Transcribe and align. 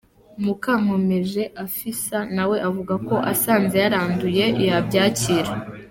Mukankomeje 0.43 1.43
Afissa 1.65 2.19
nawe 2.35 2.57
avuga 2.67 2.93
ko 3.07 3.15
asanze 3.31 3.75
yaranduye 3.83 4.45
yabyakira. 4.67 5.51